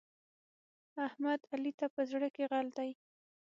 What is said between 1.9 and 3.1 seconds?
په زړه کې غل دی.